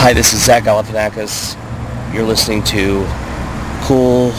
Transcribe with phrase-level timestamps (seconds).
[0.00, 1.56] Hi, this is Zach Galifianakis.
[2.14, 3.04] You're listening to
[3.82, 4.30] Cool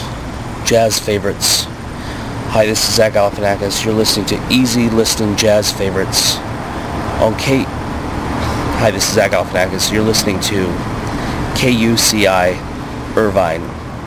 [0.64, 1.64] Jazz Favorites.
[2.48, 3.84] Hi, this is Zach Galifianakis.
[3.84, 6.38] You're listening to Easy Listening Jazz Favorites
[7.20, 7.66] on Kate.
[8.78, 9.92] Hi, this is Zach Galifianakis.
[9.92, 10.64] You're listening to
[11.60, 12.56] KUCI
[13.18, 13.60] Irvine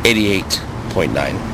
[0.03, 1.52] 88.9.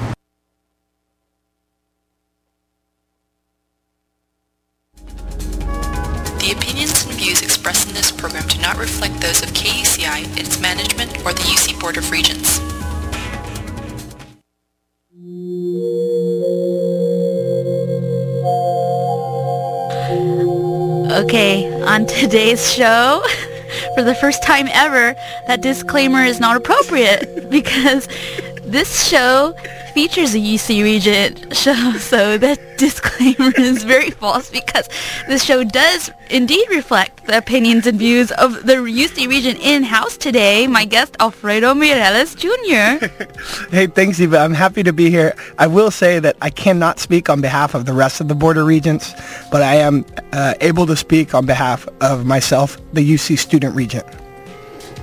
[8.20, 12.60] program do not reflect those of KUCI, its management, or the UC Board of Regents.
[21.12, 23.24] Okay, on today's show,
[23.96, 25.14] for the first time ever,
[25.48, 28.08] that disclaimer is not appropriate because
[28.72, 29.54] this show
[29.94, 34.88] features a UC Regent show, so that disclaimer is very false because
[35.28, 40.68] this show does indeed reflect the opinions and views of the UC Regent in-house today.
[40.68, 43.06] My guest, Alfredo Mireles Jr.
[43.76, 44.40] Hey, thanks, Ziva.
[44.40, 45.36] I'm happy to be here.
[45.58, 48.58] I will say that I cannot speak on behalf of the rest of the Board
[48.58, 49.14] of Regents,
[49.52, 54.06] but I am uh, able to speak on behalf of myself, the UC Student Regent.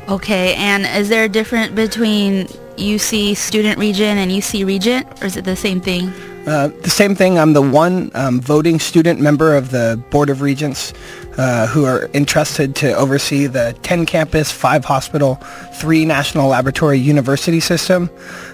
[0.09, 5.37] Okay, and is there a difference between UC Student Regent and UC Regent, or is
[5.37, 6.13] it the same thing?
[6.47, 7.41] Uh, the same thing.
[7.41, 10.93] I'm the one um, voting student member of the Board of Regents
[11.39, 15.37] uh, who are entrusted to oversee the 10 campus, 5 hospital,
[15.75, 18.09] 3 national laboratory university system.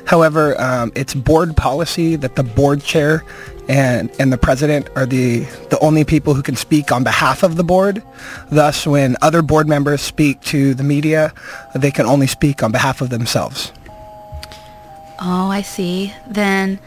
[0.06, 3.24] However, um, it's board policy that the board chair
[3.68, 7.56] and, and the president are the, the only people who can speak on behalf of
[7.56, 8.02] the board.
[8.50, 11.34] Thus, when other board members speak to the media,
[11.74, 13.70] they can only speak on behalf of themselves.
[15.24, 16.12] Oh, I see.
[16.28, 16.80] Then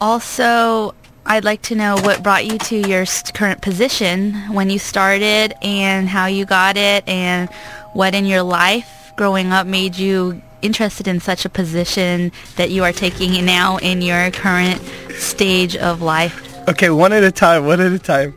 [0.00, 0.94] also,
[1.26, 3.04] I'd like to know what brought you to your
[3.34, 7.50] current position when you started and how you got it and
[7.92, 12.82] what in your life growing up made you interested in such a position that you
[12.82, 16.48] are taking now in your current stage of life.
[16.68, 18.34] Okay, one at a time, one at a time.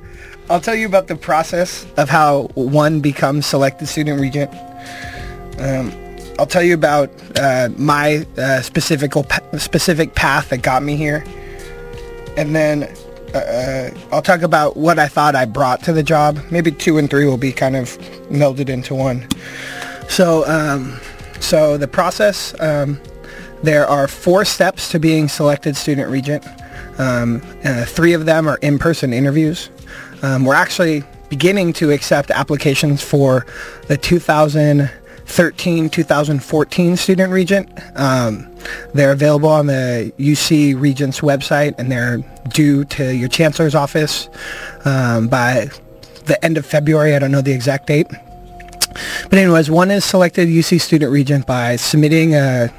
[0.49, 4.51] I'll tell you about the process of how one becomes selected student regent.
[5.59, 6.04] Um,
[6.37, 7.09] I'll tell you about
[7.39, 9.13] uh, my uh, specific
[9.57, 11.23] specific path that got me here,
[12.35, 12.83] and then
[13.33, 16.39] uh, uh, I'll talk about what I thought I brought to the job.
[16.51, 17.97] Maybe two and three will be kind of
[18.29, 19.27] melded into one.
[20.09, 20.99] So, um,
[21.39, 22.53] so the process.
[22.59, 22.99] Um,
[23.63, 26.45] there are four steps to being selected student regent.
[26.99, 27.39] Um,
[27.87, 29.69] three of them are in-person interviews.
[30.21, 33.45] Um, we're actually beginning to accept applications for
[33.87, 34.91] the 2000.
[35.25, 37.69] 13 2014 student regent.
[37.95, 38.49] Um,
[38.93, 42.17] they're available on the UC Regents website and they're
[42.49, 44.29] due to your chancellor's office
[44.85, 45.69] um, by
[46.25, 47.15] the end of February.
[47.15, 48.07] I don't know the exact date.
[49.29, 52.73] But anyways, one is selected UC student regent by submitting a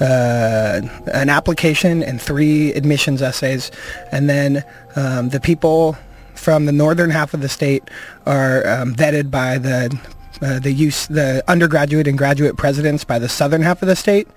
[0.00, 0.80] uh,
[1.12, 3.70] an application and three admissions essays,
[4.10, 4.64] and then
[4.96, 5.96] um, the people
[6.34, 7.88] from the northern half of the state
[8.26, 9.96] are um, vetted by the
[10.40, 14.28] uh, the use the undergraduate and graduate presidents by the southern half of the state,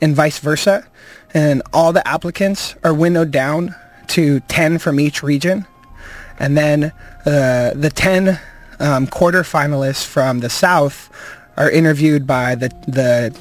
[0.00, 0.86] and vice versa.
[1.34, 3.74] And all the applicants are windowed down
[4.08, 5.66] to 10 from each region.
[6.38, 6.92] And then
[7.24, 8.40] uh, the 10
[8.78, 11.10] um, quarterfinalists from the South
[11.56, 13.36] are interviewed by the, the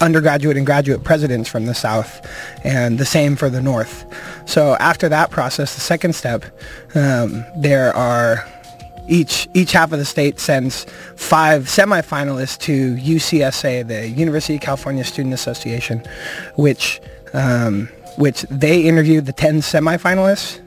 [0.00, 2.26] undergraduate and graduate presidents from the South,
[2.64, 4.04] and the same for the North.
[4.46, 6.44] So after that process, the second step,
[6.94, 8.46] um, there are
[9.08, 10.84] each each half of the state sends
[11.16, 16.02] five semifinalists to UCSA, the University of California Student Association,
[16.56, 17.00] which
[17.32, 20.60] um, which they interview the ten semifinalists,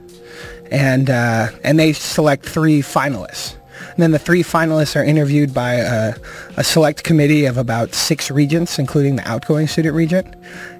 [0.71, 3.55] and uh, and they select three finalists.
[3.89, 6.13] And then the three finalists are interviewed by a,
[6.55, 10.35] a, select committee of about six regents, including the outgoing student regent.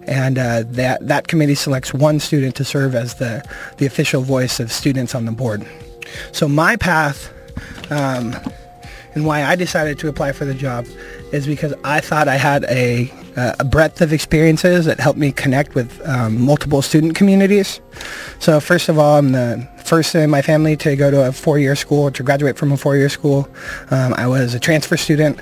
[0.08, 3.44] And uh, that, that committee selects one student to serve as the,
[3.78, 5.66] the official voice of students on the board.
[6.32, 7.34] So my path
[7.92, 8.36] um,
[9.14, 10.88] and why I decided to apply for the job
[11.32, 15.76] is because I thought I had a, a breadth of experiences that helped me connect
[15.76, 17.82] with um, multiple student communities.
[18.40, 21.76] So first of all, I'm the first in my family to go to a four-year
[21.76, 23.50] school, to graduate from a four-year school.
[23.90, 25.40] Um, I was a transfer student.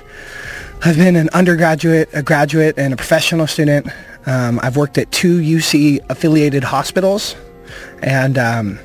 [0.84, 3.86] I've been an undergraduate, a graduate, and a professional student.
[4.26, 7.36] Um, I've worked at two UC affiliated hospitals,
[8.02, 8.78] and um,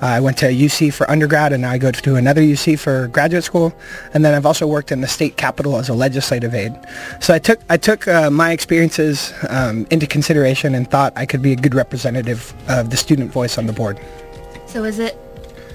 [0.00, 3.44] I went to UC for undergrad, and now I go to another UC for graduate
[3.44, 3.74] school.
[4.14, 6.74] And then I've also worked in the state capitol as a legislative aide.
[7.20, 11.42] So I took I took uh, my experiences um, into consideration and thought I could
[11.42, 14.00] be a good representative of the student voice on the board.
[14.66, 15.18] So is it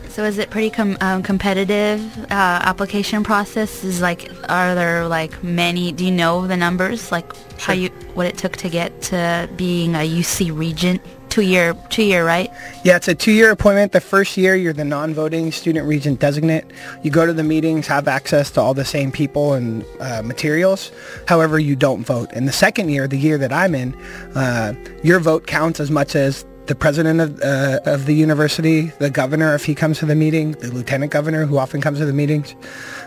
[0.10, 2.02] So is it pretty com- um, competitive
[2.32, 3.84] uh, application process?
[3.84, 5.92] Is like, are there like many?
[5.92, 7.12] Do you know the numbers?
[7.12, 7.30] Like
[7.60, 11.02] how you what it took to get to being a UC regent?
[11.36, 12.50] Two year, two year, right?
[12.86, 13.92] Yeah, it's a two-year appointment.
[13.92, 16.64] The first year, you're the non-voting student regent designate.
[17.04, 20.94] You go to the meetings, have access to all the same people and uh, materials.
[21.28, 22.32] However, you don't vote.
[22.32, 23.94] In the second year, the year that I'm in,
[24.34, 29.10] uh, your vote counts as much as the president of, uh, of the university, the
[29.10, 32.14] governor if he comes to the meeting, the lieutenant governor who often comes to the
[32.14, 32.56] meetings.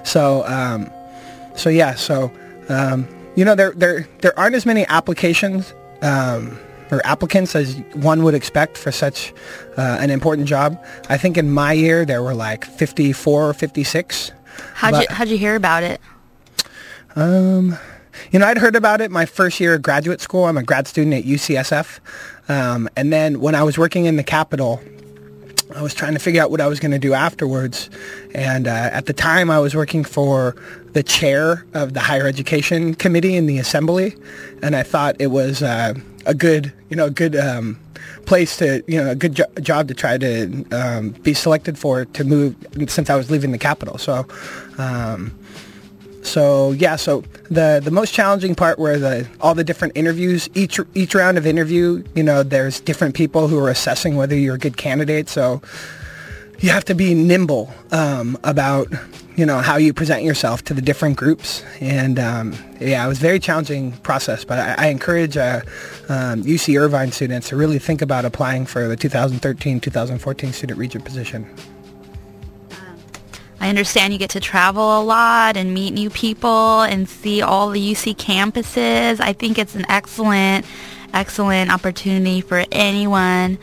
[0.04, 0.90] So, um,
[1.56, 2.30] so yeah, so
[2.68, 5.72] um, you know there there there aren't as many applications
[6.02, 6.58] um,
[6.90, 9.32] or applicants as one would expect for such
[9.76, 10.82] uh, an important job.
[11.08, 14.32] I think in my year there were like 54 or 56.
[14.74, 16.00] How'd But- you how'd you hear about it?
[17.16, 17.76] Um,
[18.30, 20.44] you know, I'd heard about it my first year of graduate school.
[20.44, 22.00] I'm a grad student at UCSF.
[22.48, 24.80] Um, and then when I was working in the Capitol,
[25.74, 27.90] I was trying to figure out what I was going to do afterwards.
[28.34, 30.56] And uh, at the time, I was working for
[30.92, 34.16] the chair of the higher education committee in the assembly,
[34.62, 35.94] and I thought it was uh,
[36.28, 37.80] a good, you know, a good um,
[38.26, 42.04] place to, you know, a good jo- job to try to um, be selected for
[42.04, 42.54] to move
[42.86, 43.98] since I was leaving the capital.
[43.98, 44.26] So.
[44.78, 45.36] Um,
[46.22, 50.50] so yeah, so the the most challenging part were the all the different interviews.
[50.52, 54.56] Each each round of interview, you know, there's different people who are assessing whether you're
[54.56, 55.30] a good candidate.
[55.30, 55.62] So
[56.60, 58.88] you have to be nimble um, about
[59.36, 61.62] you know how you present yourself to the different groups.
[61.80, 64.44] And um, yeah, it was a very challenging process.
[64.44, 65.60] But I, I encourage uh,
[66.08, 71.48] um, UC Irvine students to really think about applying for the 2013-2014 student regent position.
[73.60, 77.70] I understand you get to travel a lot and meet new people and see all
[77.70, 79.20] the UC campuses.
[79.20, 80.64] I think it's an excellent,
[81.12, 83.58] excellent opportunity for anyone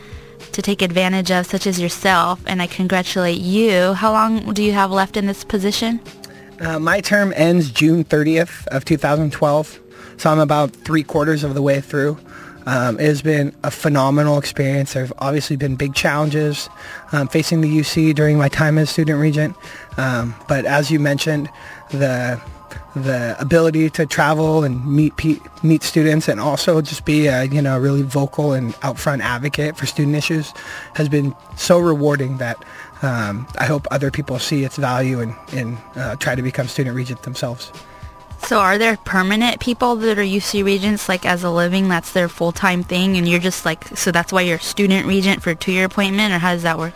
[0.56, 2.42] to take advantage of, such as yourself.
[2.46, 3.92] And I congratulate you.
[3.92, 6.00] How long do you have left in this position?
[6.60, 9.80] Uh, my term ends June 30th of 2012,
[10.16, 12.18] so I'm about three quarters of the way through.
[12.64, 14.94] Um, it has been a phenomenal experience.
[14.94, 16.70] There have obviously been big challenges
[17.12, 19.54] um, facing the UC during my time as student regent,
[19.98, 21.50] um, but as you mentioned,
[21.90, 22.40] the
[22.94, 27.60] the ability to travel and meet pe- meet students and also just be a you
[27.60, 30.52] know really vocal and out front advocate for student issues
[30.94, 32.62] has been so rewarding that
[33.02, 36.96] um, I hope other people see its value and, and uh, try to become student
[36.96, 37.70] regent themselves.
[38.42, 42.28] So are there permanent people that are UC regents, like as a living, that's their
[42.28, 45.84] full-time thing, and you're just like, so that's why you're student regent for a two-year
[45.84, 46.94] appointment, or how does that work?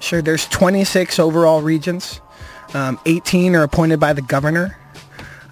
[0.00, 2.20] Sure, there's 26 overall regents.
[2.74, 4.78] Um, 18 are appointed by the governor.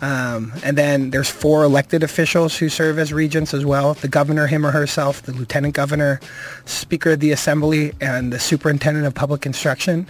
[0.01, 3.95] Um, and then there's four elected officials who serve as regents as well.
[3.95, 6.21] The governor, him or herself, the lieutenant governor,
[6.65, 10.07] speaker of the assembly, and the superintendent of public instruction.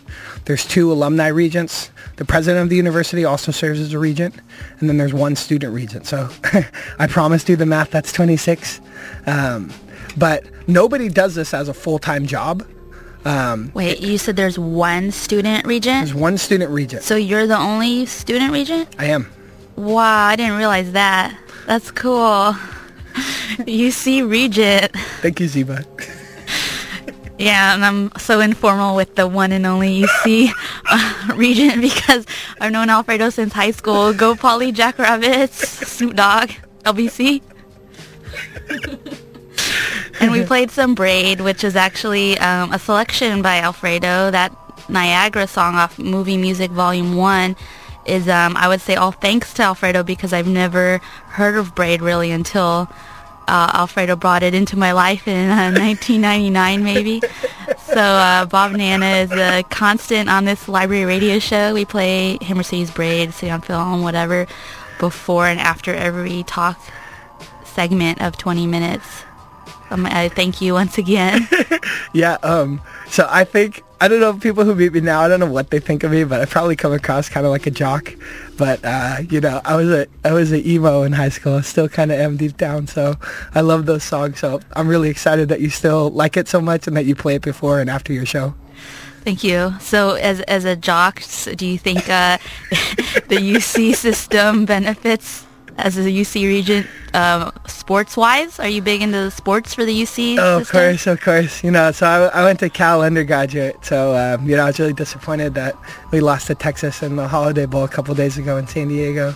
[0.47, 1.91] There's two alumni regents.
[2.17, 4.35] The president of the university also serves as a regent.
[4.81, 6.07] And then there's one student regent.
[6.07, 6.29] So
[6.99, 8.81] I promised you the math, that's 26.
[9.27, 9.71] Um,
[10.17, 12.67] but nobody does this as a full-time job.
[13.25, 16.07] Um, Wait, you said there's one student regent?
[16.07, 17.03] there's one student regent.
[17.03, 18.89] So you're the only student regent?
[18.99, 19.31] I am.
[19.77, 21.37] Wow, I didn't realize that.
[21.67, 22.55] That's cool.
[23.59, 24.93] UC regent.
[25.21, 25.85] Thank you, Ziva.
[27.39, 30.51] Yeah, and I'm so informal with the one and only UC
[30.89, 32.27] uh, regent because
[32.61, 34.13] I've known Alfredo since high school.
[34.13, 35.57] Go Poly Jackrabbits,
[35.89, 36.51] Snoop Dogg,
[36.85, 37.43] LBC.
[40.21, 44.31] and we played some Braid, which is actually um, a selection by Alfredo.
[44.31, 44.57] That
[44.89, 47.57] Niagara song off Movie Music Volume 1
[48.07, 52.03] is, um, I would say, all thanks to Alfredo because I've never heard of Braid
[52.03, 52.89] really until
[53.49, 57.21] uh, Alfredo brought it into my life in uh, 1999 maybe.
[57.79, 61.75] So uh, Bob Nanna is a constant on this library radio show.
[61.75, 64.47] We play him or Mercedes Braid, City on Film, whatever,
[64.99, 66.79] before and after every talk
[67.65, 69.25] segment of 20 minutes.
[69.91, 71.49] Um, I thank you once again.
[72.13, 75.41] Yeah, um, so I think, I don't know, people who meet me now, I don't
[75.41, 77.71] know what they think of me, but I probably come across kind of like a
[77.71, 78.15] jock.
[78.57, 81.55] But, uh, you know, I was a, I was an emo in high school.
[81.57, 83.15] I still kind of am deep down, so
[83.55, 84.39] I love those songs.
[84.39, 87.37] So I'm really excited that you still like it so much and that you play
[87.37, 88.55] it before and after your show.
[89.25, 89.75] Thank you.
[89.81, 91.23] So, as as a jock,
[91.57, 92.37] do you think uh,
[93.29, 95.44] the UC system benefits
[95.77, 98.59] as a UC regent um, sports wise?
[98.59, 101.63] Are you big into the sports for the UC Oh, of course, of course.
[101.65, 104.79] You know, so I, I went to Cal undergraduate, so um, you know I was
[104.79, 105.77] really disappointed that
[106.11, 109.35] we lost to Texas in the Holiday Bowl a couple days ago in San Diego.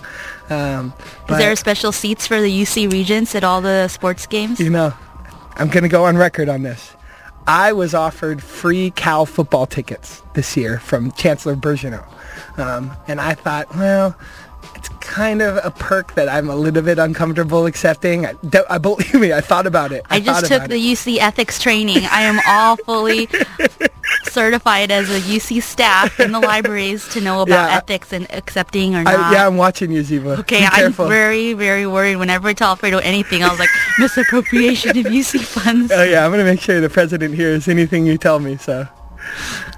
[0.49, 0.93] Um,
[1.29, 4.59] Is there special seats for the UC regents at all the sports games?
[4.59, 4.93] you know,
[5.55, 6.95] I'm gonna go on record on this.
[7.47, 12.05] I was offered free Cal football tickets this year from Chancellor Birgeneau.
[12.59, 14.15] Um, and I thought, well,
[14.79, 18.25] it's kind of a perk that I'm a little bit uncomfortable accepting.
[18.25, 18.33] I,
[18.69, 20.05] I believe me, I thought about it.
[20.09, 20.97] I, I just took the it.
[20.97, 22.05] UC ethics training.
[22.09, 23.27] I am all fully
[24.23, 28.95] certified as a UC staff in the libraries to know about Yeah, ethics and accepting
[28.95, 29.13] or not.
[29.15, 30.39] I, yeah, I'm watching you, Ziva.
[30.39, 33.43] Okay, I'm very, very worried whenever I tell Alfredo anything.
[33.43, 33.69] I was like,
[33.99, 35.91] misappropriation of UC funds.
[35.93, 38.55] Oh yeah, I'm gonna make sure the president hears anything you tell me.
[38.55, 38.87] So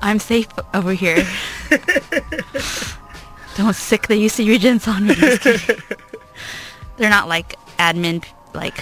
[0.03, 1.25] I'm safe over here.
[3.55, 5.15] Don't sick the UC regents on me.
[6.97, 8.81] They're not like admin, like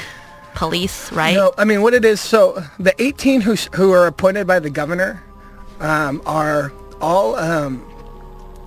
[0.56, 1.36] police, right?
[1.36, 2.20] no, I mean what it is.
[2.20, 5.24] So the 18 who who are appointed by the governor
[5.80, 6.72] um, are
[7.02, 7.84] all, um,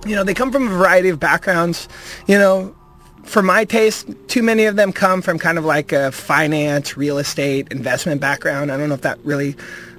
[0.05, 1.87] you know, they come from a variety of backgrounds.
[2.27, 2.75] You know,
[3.23, 7.17] for my taste, too many of them come from kind of like a finance, real
[7.17, 8.71] estate, investment background.
[8.71, 9.55] I don't know if that really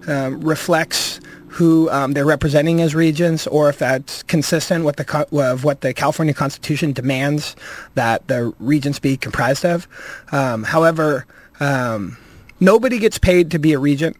[0.06, 1.20] um, reflects
[1.54, 5.94] who um, they're representing as regents, or if that's consistent with the of what the
[5.94, 7.54] California Constitution demands
[7.94, 9.86] that the regents be comprised of.
[10.32, 11.26] Um, however,
[11.60, 12.16] um,
[12.58, 14.16] nobody gets paid to be a regent,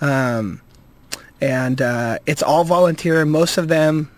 [0.00, 0.60] um,
[1.40, 3.24] and uh, it's all volunteer.
[3.24, 4.10] Most of them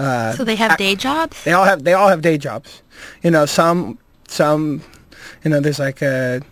[0.00, 1.44] uh, so they have day jobs?
[1.44, 2.82] they all have they all have day jobs.
[3.22, 4.82] You know, some some
[5.44, 6.42] you know, there's like a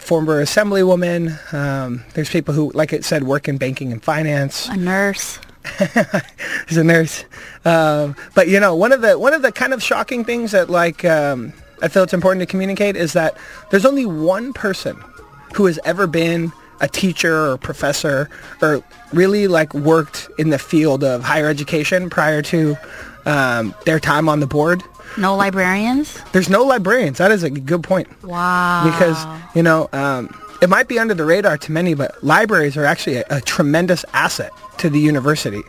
[0.00, 1.52] former assemblywoman.
[1.52, 4.68] Um, there's people who, like it said, work in banking and finance.
[4.68, 5.38] A nurse?
[5.78, 7.24] There's a nurse.
[7.66, 10.70] Um, but you know, one of the one of the kind of shocking things that
[10.70, 11.52] like um,
[11.82, 13.36] I feel it's important to communicate is that
[13.70, 14.98] there's only one person
[15.54, 18.28] who has ever been a teacher or professor
[18.62, 22.76] or really like worked in the field of higher education prior to
[23.30, 24.82] um, their time on the board.
[25.16, 26.18] No librarians?
[26.32, 27.18] There's no librarians.
[27.18, 28.84] That is a good point Wow.
[28.84, 29.18] because
[29.56, 30.22] you know um,
[30.62, 34.04] it might be under the radar to many, but libraries are actually a, a tremendous
[34.12, 35.62] asset to the university.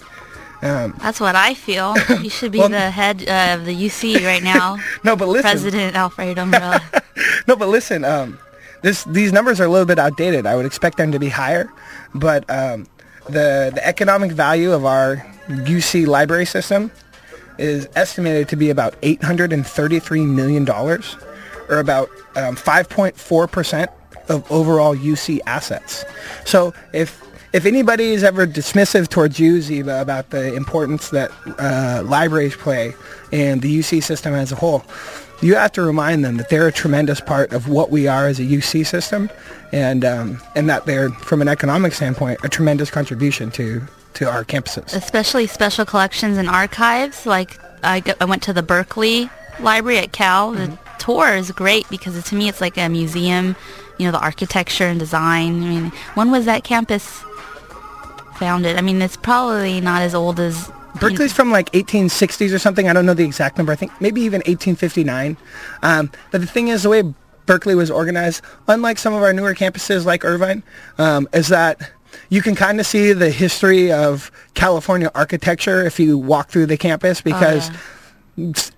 [0.62, 1.96] Um, That's what I feel.
[2.22, 4.78] You should be Well- the head uh, of the UC right now.
[5.04, 6.80] no, but listen, President Alfredo Umbrella.
[7.48, 8.06] no, but listen.
[8.06, 8.38] Um,
[8.84, 10.46] this these numbers are a little bit outdated.
[10.46, 11.70] I would expect them to be higher,
[12.14, 12.86] but um,
[13.26, 15.18] the the economic value of our
[15.50, 16.92] UC library system
[17.62, 21.16] is estimated to be about eight hundred and thirty three million dollars,
[21.70, 23.90] or about um, five point four percent
[24.30, 26.06] of overall UC assets.
[26.46, 27.22] So if
[27.54, 32.94] if anybody is ever dismissive towards you, Ziva, about the importance that uh, libraries play
[33.32, 34.86] in the UC system as a whole,
[35.42, 38.40] you have to remind them that they're a tremendous part of what we are as
[38.40, 39.30] a UC system,
[39.74, 43.82] and um, and that they're, from an economic standpoint, a tremendous contribution to
[44.16, 44.94] to our campuses.
[44.96, 47.26] Especially special collections and archives.
[47.26, 50.52] Like I, go- I went to the Berkeley Library at Cal.
[50.52, 50.98] The Mm-hmm.
[51.00, 53.56] tour is great because to me it's like a museum.
[53.98, 55.64] You know, the architecture and design.
[55.64, 57.24] I mean, when was that campus
[58.36, 58.78] founded?
[58.78, 62.90] I mean, it's probably not as old as Berkeley's from like 1860s or something.
[62.90, 63.72] I don't know the exact number.
[63.72, 65.38] I think maybe even 1859.
[65.84, 67.04] Um, but the thing is, the way
[67.46, 70.64] Berkeley was organized, unlike some of our newer campuses like Irvine,
[70.98, 71.92] um, is that
[72.30, 76.78] you can kind of see the history of California architecture if you walk through the
[76.78, 77.70] campus because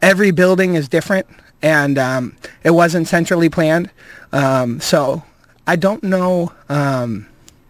[0.02, 1.28] every building is different
[1.62, 3.90] and um, it wasn't centrally planned.
[4.32, 5.24] Um, so
[5.66, 6.52] I don't know.
[6.70, 7.28] Um,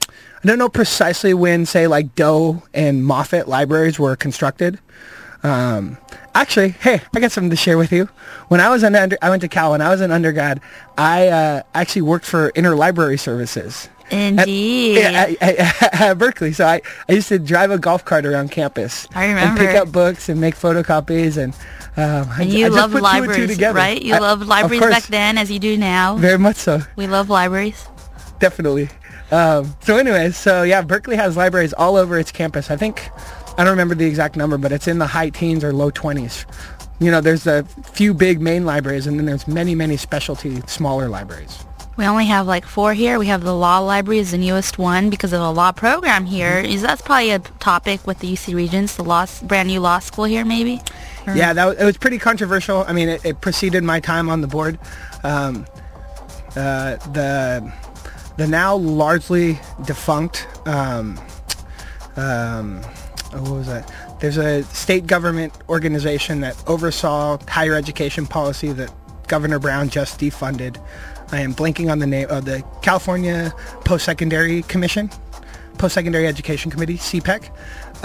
[0.10, 4.80] I don't know precisely when, say, like Doe and Moffitt libraries were constructed.
[5.44, 5.98] Um,
[6.34, 8.10] actually, hey, I got something to share with you.
[8.48, 9.72] When I was an under, I went to Cal.
[9.72, 10.60] When I was an undergrad,
[10.98, 13.90] I uh, actually worked for Interlibrary Services.
[14.12, 14.98] Indeed.
[15.00, 16.54] At, yeah, at, at, Berkeley.
[16.54, 19.08] So I, I used to drive a golf cart around campus.
[19.16, 21.38] I And pick up books and make photocopies.
[21.38, 21.54] And,
[21.98, 23.78] um, I- and I you just love put two and two libraries, together.
[23.78, 24.02] right?
[24.02, 26.16] You I- loved libraries back then as you do now.
[26.18, 26.82] Very much so.
[26.96, 27.86] we love libraries.
[28.40, 28.90] definitely.
[29.32, 32.70] Um, so anyways, so yeah, Berkeley has libraries all over its campus.
[32.70, 33.10] I think,
[33.58, 36.46] I don't remember the exact number, but it's in the high teens or low 20s.
[37.00, 41.10] You know, there's a few big main libraries and then there's many, many specialty smaller
[41.10, 41.66] libraries.
[41.96, 43.20] We only have like four here.
[43.20, 46.64] We have the law library is the newest one because of the law program here.
[46.64, 46.82] Mm-hmm.
[46.82, 50.44] That's probably a topic with the UC Regents, the law, brand new law school here,
[50.44, 50.82] maybe.
[51.28, 52.84] Or- Yeah, that was, it was pretty controversial.
[52.88, 54.80] I mean, it, it preceded my time on the board.
[55.24, 55.68] Um,
[56.56, 57.72] uh, the
[58.38, 61.20] the now largely defunct um,
[62.16, 62.82] um,
[63.34, 63.92] oh, what was that?
[64.20, 68.92] There's a state government organization that oversaw higher education policy that
[69.28, 70.78] Governor Brown just defunded.
[71.34, 73.52] I am blanking on the name of the California
[73.86, 75.10] Post-Secondary Commission,
[75.80, 77.50] Post-Secondary Education Committee, CPEC.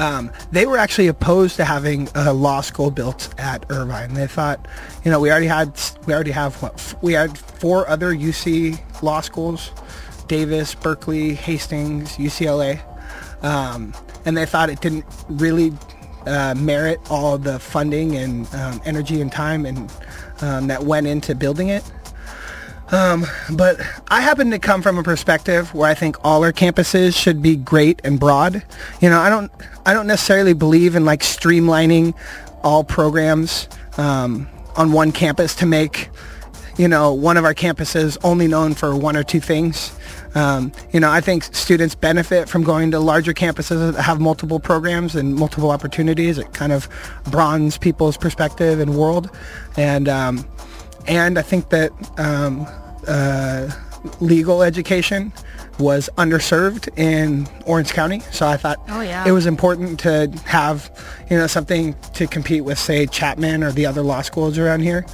[0.01, 4.15] Um, they were actually opposed to having a law school built at Irvine.
[4.15, 4.67] They thought,
[5.05, 8.81] you know, we already had, we already have what, f- we had four other UC
[9.03, 9.73] law schools,
[10.27, 12.81] Davis, Berkeley, Hastings, UCLA.
[13.45, 13.93] um,
[14.25, 15.75] and they thought it didn't really
[16.27, 19.93] uh, merit all the funding and um, energy and time and
[20.41, 21.85] um, that went into building it.
[22.90, 27.14] Um, but I happen to come from a perspective where I think all our campuses
[27.14, 28.62] should be great and broad.
[29.00, 29.52] You know, I don't,
[29.85, 32.14] I don't necessarily believe in like streamlining
[32.62, 33.68] all programs
[33.99, 36.09] um, on one campus to make,
[36.78, 39.92] you know, one of our campuses only known for one or two things.
[40.35, 44.61] Um, you know, I think students benefit from going to larger campuses that have multiple
[44.61, 46.38] programs and multiple opportunities.
[46.38, 46.88] It kind of
[47.25, 49.30] broadens people's perspective and world,
[49.76, 50.47] and um,
[51.09, 52.67] and I think that um,
[53.07, 53.71] uh,
[54.21, 55.33] legal education
[55.79, 58.21] was underserved in Orange County.
[58.33, 59.25] So I thought Oh, yeah.
[59.27, 60.91] it was important to have,
[61.31, 65.07] you know, something to compete with, say, Chapman or the other law schools around here.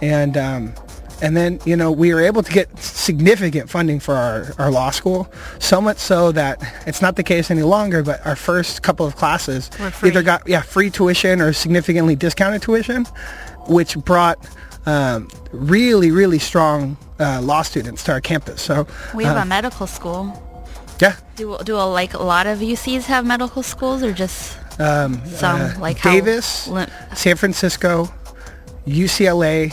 [0.00, 0.74] And, um,
[1.20, 4.90] and then, you know, we were able to get significant funding for our, our law
[4.90, 9.06] school, so much so that it's not the case any longer, but our first couple
[9.06, 9.68] of classes
[10.04, 13.04] either got, yeah, free tuition or significantly discounted tuition,
[13.68, 14.38] which brought
[14.86, 18.60] um, really, really strong uh, law students to our campus.
[18.62, 20.32] So, We have uh, a medical school.
[21.00, 25.24] yeah, Do do a, like a lot of UCs have medical schools or just um,
[25.26, 28.08] some uh, like how Davis, lim- San Francisco,
[28.86, 29.72] UCLA,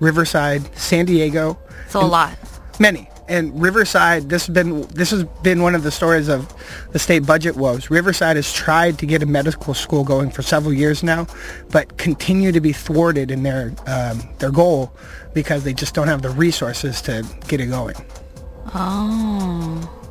[0.00, 1.58] Riverside, San Diego,
[1.88, 2.36] so a lot.
[2.78, 3.08] many.
[3.26, 6.52] And Riverside, this has been this has been one of the stories of
[6.92, 7.88] the state budget woes.
[7.90, 11.26] Riverside has tried to get a medical school going for several years now,
[11.70, 14.92] but continue to be thwarted in their um, their goal
[15.32, 17.96] because they just don't have the resources to get it going.
[18.74, 20.03] Oh.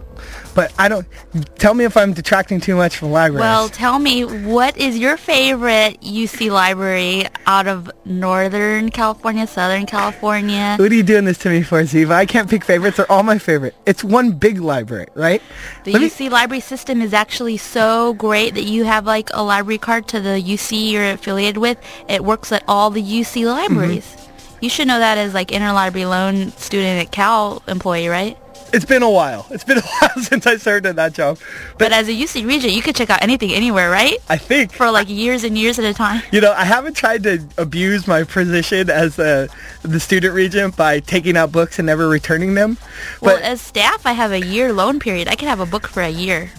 [0.56, 1.08] But I don't.
[1.56, 3.42] Tell me if I'm detracting too much from libraries.
[3.42, 10.76] Well, tell me, what is your favorite UC library out of Northern California, Southern California?
[10.80, 12.12] what are you doing this to me for, Ziva?
[12.12, 12.98] I can't pick favorites.
[12.98, 13.76] They're all my favorite.
[13.86, 15.42] It's one big library, right?
[15.86, 19.44] The Let me- UC library system is actually so great that you have like a
[19.44, 21.78] library card to the UC you're affiliated with.
[22.08, 24.06] It works at all the UC libraries.
[24.06, 24.20] Mm-hmm.
[24.62, 28.38] You should know that as like interlibrary loan student at Cal employee, right?
[28.74, 29.46] It's been a while.
[29.52, 31.38] It's been a while since I served in that job.
[31.74, 34.18] But, But as a UC regent, you could check out anything anywhere, right?
[34.30, 36.24] I think For like years and years at a time.
[36.32, 39.48] You know, I haven't tried to abuse my position as uh,
[39.84, 42.78] the student regent by taking out books and never returning them.
[43.22, 45.28] Well, But as staff, I have a year loan period.
[45.28, 46.50] I can have a book for a year.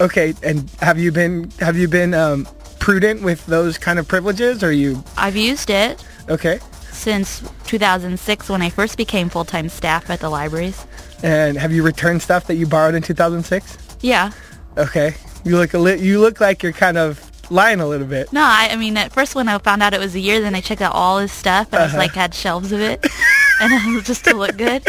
[0.00, 2.48] okay, and have you been have you been um,
[2.80, 4.64] prudent with those kind of privileges?
[4.64, 6.58] Or you I've used it okay?
[6.90, 10.84] since 2006 when I first became full-time staff at the libraries.
[11.22, 13.78] And have you returned stuff that you borrowed in 2006?
[14.00, 14.30] Yeah.
[14.78, 18.32] Okay, you look a li- you look like you're kind of lying a little bit.
[18.32, 20.54] No, I, I mean, at first when I found out it was a year, then
[20.54, 21.96] I checked out all his stuff and I Uh-huh.
[21.96, 23.04] was like, had shelves of it.
[23.60, 24.82] and just to look good.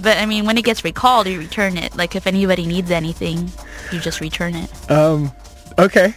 [0.00, 1.96] But I mean, when it gets recalled, you return it.
[1.96, 3.50] Like if anybody needs anything,
[3.92, 4.90] you just return it.
[4.90, 5.32] Um,
[5.78, 6.14] okay.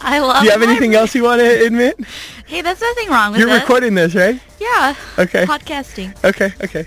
[0.00, 2.00] I love Do you have anything else you want to admit?
[2.46, 3.60] Hey, there's nothing wrong with You're it.
[3.60, 4.40] recording this, right?
[4.60, 4.94] Yeah.
[5.18, 5.44] Okay.
[5.44, 6.14] Podcasting.
[6.24, 6.86] Okay, okay.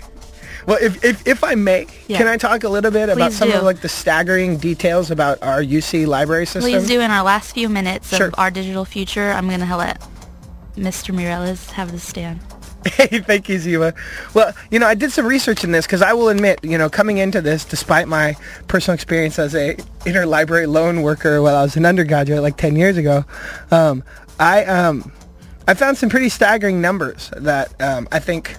[0.66, 2.18] Well, if, if, if I may, Yeah.
[2.18, 3.56] can I talk a little bit about some do.
[3.56, 6.62] of like the staggering details about our UC library system?
[6.70, 8.28] Please do in our last few minutes Sure.
[8.28, 9.30] of our digital future.
[9.32, 10.00] I'm going to let
[10.76, 11.14] Mr.
[11.14, 12.40] Mireles have the stand.
[12.84, 13.94] Hey, thank you, Ziva.
[14.34, 16.90] Well, you know, I did some research in this because I will admit, you know,
[16.90, 18.34] coming into this, despite my
[18.66, 22.96] personal experience as a interlibrary loan worker while I was an undergraduate like 10 years
[22.96, 23.24] ago,
[23.70, 24.02] um,
[24.40, 25.12] I um,
[25.68, 28.56] I found some pretty staggering numbers that um, I think,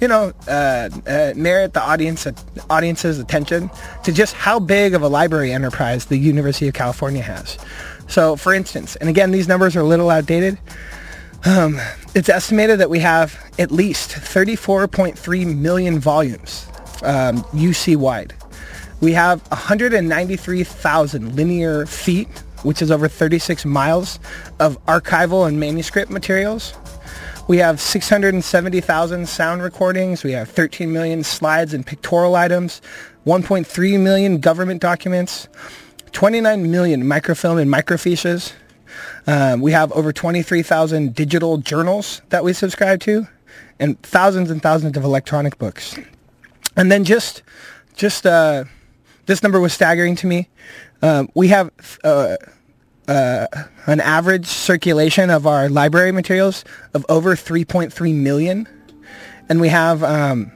[0.00, 2.26] you know, uh, uh, merit the audience
[2.70, 3.70] audience's attention
[4.04, 7.58] to just how big of a library enterprise the University of California has.
[8.08, 10.58] So, for instance, and again, these numbers are a little outdated.
[11.46, 11.80] Um,
[12.14, 16.66] it's estimated that we have at least 34.3 million volumes
[17.02, 18.34] um, UC wide.
[19.00, 22.28] We have 193,000 linear feet,
[22.62, 24.18] which is over 36 miles
[24.60, 26.72] of archival and manuscript materials.
[27.46, 30.24] We have 670,000 sound recordings.
[30.24, 32.80] We have 13 million slides and pictorial items,
[33.26, 35.48] 1.3 million government documents,
[36.12, 38.54] 29 million microfilm and microfiches,
[39.26, 43.26] um, we have over 23,000 digital journals that we subscribe to
[43.78, 45.98] and thousands and thousands of electronic books.
[46.76, 47.42] And then just,
[47.96, 48.64] just, uh,
[49.26, 50.48] this number was staggering to me.
[51.02, 51.70] Um, we have,
[52.04, 52.36] uh,
[53.08, 53.46] uh,
[53.86, 56.64] an average circulation of our library materials
[56.94, 58.68] of over 3.3 million.
[59.48, 60.52] And we have, um,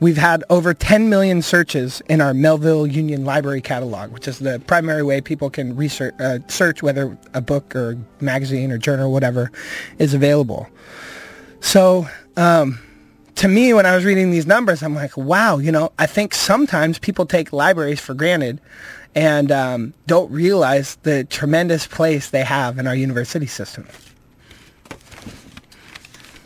[0.00, 4.60] We've had over 10 million searches in our Melvyl Union Library catalog, which is the
[4.66, 9.12] primary way people can research, uh, search whether a book or magazine or journal or
[9.12, 9.50] whatever
[9.98, 10.68] is available.
[11.60, 12.06] So
[12.36, 12.78] um,
[13.36, 16.34] to me, when I was reading these numbers, I'm like, wow, you know, I think
[16.34, 18.60] sometimes people take libraries for granted
[19.14, 23.86] and um, don't realize the tremendous place they have in our university system.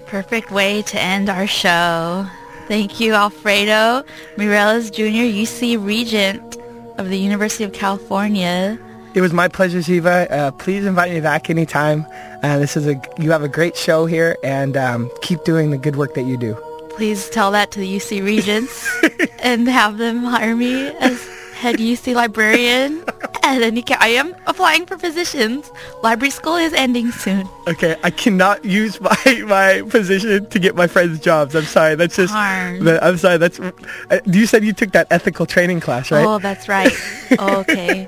[0.06, 2.26] Perfect way to end our show.
[2.66, 4.04] Thank you, Alfredo
[4.36, 6.56] Mireles Jr., UC Regent
[6.98, 8.78] of the University of California.
[9.14, 10.30] It was my pleasure, Ziva.
[10.30, 12.06] Uh, please invite me back anytime.
[12.42, 15.78] Uh, this is a you have a great show here, and um, keep doing the
[15.78, 16.54] good work that you do.
[16.90, 18.88] Please tell that to the UC Regents
[19.42, 23.04] and have them hire me as head UC librarian.
[23.44, 25.72] And then you can, I am applying for positions.
[26.02, 27.48] Library school is ending soon.
[27.66, 29.16] Okay, I cannot use my
[29.46, 31.54] my position to get my friends jobs.
[31.54, 31.94] I'm sorry.
[31.94, 32.34] That's just.
[32.34, 32.86] Darn.
[33.00, 33.38] I'm sorry.
[33.38, 33.58] That's.
[33.58, 36.26] Uh, you said you took that ethical training class, right?
[36.26, 36.92] Oh, that's right.
[37.40, 38.06] okay.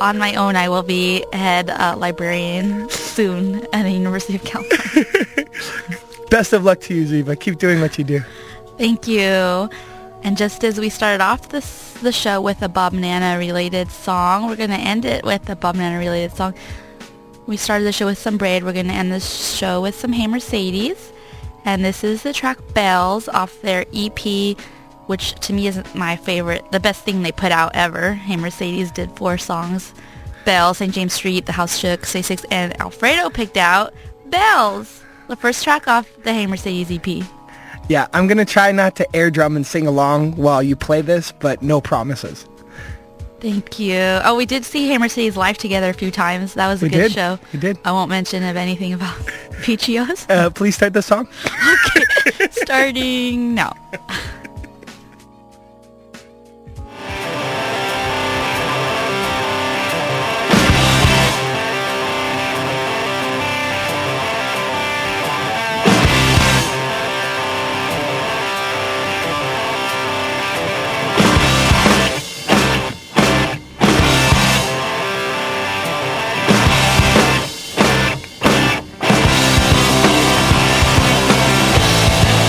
[0.00, 5.44] On my own, I will be head uh, librarian soon at the University of California.
[6.30, 7.38] Best of luck to you, Ziva.
[7.38, 8.20] Keep doing what you do.
[8.78, 9.68] Thank you.
[10.24, 14.46] And just as we started off this the show with a Bob Nanna related song,
[14.46, 16.54] we're going to end it with a Bob Nanna related song.
[17.46, 18.64] We started the show with some Braid.
[18.64, 21.12] We're going to end the show with some Hey Mercedes.
[21.64, 24.56] And this is the track Bells off their EP,
[25.06, 28.14] which to me is my favorite, the best thing they put out ever.
[28.14, 29.94] Hey Mercedes did four songs.
[30.44, 30.92] Bells, St.
[30.92, 33.94] James Street, The House Shook, Say Six, and Alfredo picked out
[34.26, 37.41] Bells, the first track off the Hey Mercedes EP.
[37.88, 41.32] Yeah, I'm gonna try not to air drum and sing along while you play this,
[41.32, 42.46] but no promises.
[43.40, 43.98] Thank you.
[44.24, 46.54] Oh, we did see Hey Mercedes live together a few times.
[46.54, 47.12] That was a We good did.
[47.12, 47.38] show.
[47.52, 47.76] We did.
[47.84, 49.14] I won't mention of anything about
[49.62, 50.30] Peachios.
[50.30, 51.26] Uh, please start the song.
[51.96, 53.74] Okay, starting now.